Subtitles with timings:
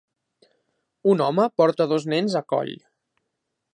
[1.11, 2.73] Un home porta dos nens a coll.